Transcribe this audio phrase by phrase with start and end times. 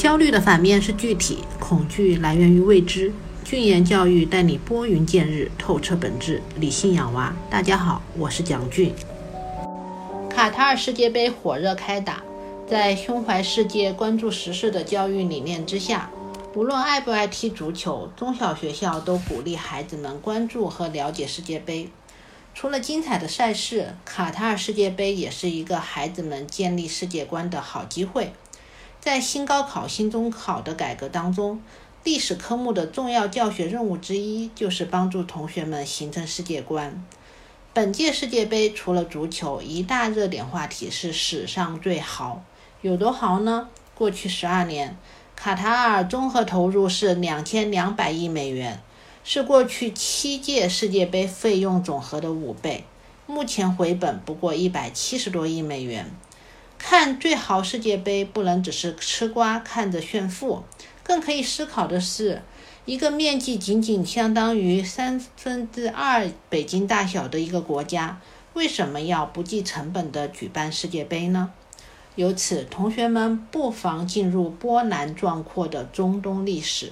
[0.00, 3.12] 焦虑的反面是具体，恐惧来源于未知。
[3.44, 7.36] 俊言教育带你拨云见日，透彻本质，理性养娃。
[7.50, 8.94] 大家好，我是蒋俊。
[10.30, 12.22] 卡塔尔世界杯火热开打，
[12.66, 16.08] 在胸怀世界、关注时事的教育理念之下，
[16.54, 21.90] 无论爱不爱踢足球，中小学校都鼓励孩子们关注和了解世界杯。
[22.54, 28.32] 除了精彩的赛事，卡塔尔世界杯也是一个孩子们建立世界观的好机会。
[29.00, 31.62] 在新高考、新中考的改革当中，
[32.04, 37.02] 历史科目的重要教学任务之一，就是帮助同学们形成世界观。
[37.72, 42.42] 本届世界杯除了足球，一大热点话题是史上最豪，
[42.82, 43.68] 有多豪呢？
[43.94, 44.98] 过去十二年，
[45.34, 48.82] 卡塔尔综合投入是两千两百亿美元，
[49.24, 52.84] 是过去七届世界杯费用总和的五倍。
[53.26, 56.10] 目前回本不过一百七十多亿美元。
[56.90, 60.64] 看最好世界杯，不能只是吃瓜看着炫富。
[61.04, 62.42] 更可以思考的是，
[62.84, 68.20] 一个面积仅仅相当于三分之二北京大小的一个国家，
[68.54, 71.52] 为什么要不计成本的举办世界杯呢？
[72.16, 76.90] 由此，同学们不妨进入波澜壮阔的中东历史，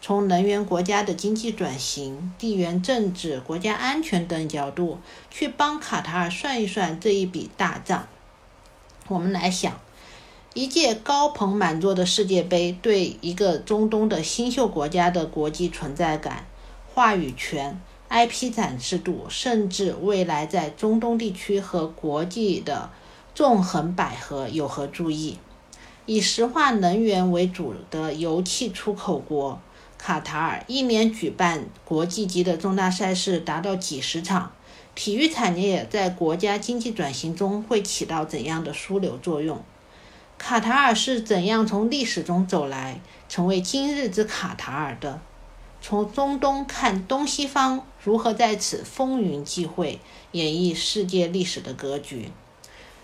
[0.00, 4.98] 从能源国家的经济转型、地缘政治、国家安全等角度，
[5.30, 8.08] 去帮卡塔尔算一算这一笔大账。
[9.08, 9.78] 我们来想。
[10.54, 16.46] 一届高朋满座的世界杯，对一个中东的新秀国家的国际存在感、
[16.94, 22.88] 话语权、IP 展示度，甚至未来在中东地区和国际的
[23.34, 25.36] 纵横捭阖有何注意？
[26.06, 29.60] 以石化能源为主的油气出口国
[29.98, 34.52] 卡塔尔，一年举办国际级的重大赛事达到几十场，
[34.96, 39.62] 体育产业在国家经济转型中会起到怎样的枢纽作用？
[40.38, 45.20] 卡塔尔是怎样从历史中走来，成为今日之卡塔尔的？
[45.82, 50.00] 从中东看东西方如何在此风云际会，
[50.32, 52.30] 演绎世界历史的格局。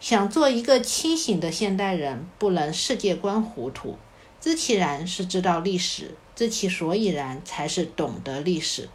[0.00, 3.98] 想做一个清醒的现代人，不能世界观糊涂。
[4.40, 8.88] 知其然是知道历史，知其所以然才是懂得历史。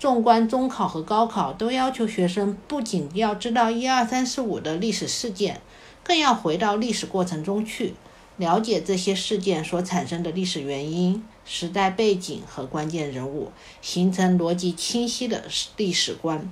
[0.00, 5.60] 纵观中考和高考，都要求学生不仅要知道一二三四五的历史事件。
[6.02, 7.92] 更要回到历史过程中去，
[8.38, 13.52] 了解这些事件所产生的历史原因、时代背景和关键人物，
[13.82, 15.44] 形成逻辑清晰的
[15.76, 16.50] 历史观。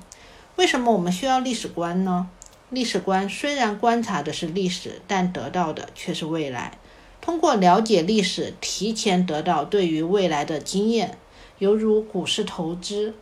[0.56, 2.28] 为什么我们需要历史观呢？
[2.68, 6.76] 历史观虽然观察的是历史，但得到的却是未来。
[7.22, 11.16] 通过了解历史，提前得到对于未来的经验，
[11.58, 13.14] 犹如股市投资。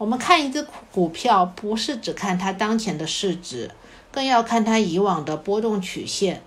[0.00, 3.70] 我们看一只股票，不是只看它当前的市值。
[4.10, 6.40] 更要看它以往的波动曲线、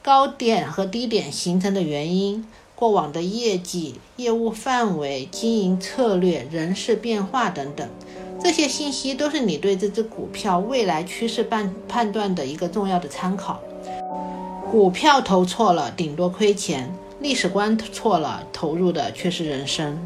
[0.00, 2.46] 高点和低点形成的原因、
[2.76, 7.88] 过往的业绩、业务范围、经营策略、人事变化等等，
[8.40, 13.60] 这些信息都是你对这只股票未来趋势判判断的一个重要的参考。
[14.70, 16.84] 股票投错了，顶多亏钱；
[17.18, 19.98] 历史观错了，投入的却是人生。